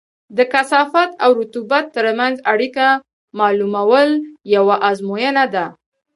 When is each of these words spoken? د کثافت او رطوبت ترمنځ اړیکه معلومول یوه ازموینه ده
د 0.37 0.39
کثافت 0.53 1.09
او 1.23 1.29
رطوبت 1.41 1.85
ترمنځ 1.95 2.35
اړیکه 2.51 2.85
معلومول 3.39 4.09
یوه 4.55 4.75
ازموینه 4.89 5.45
ده 5.53 5.65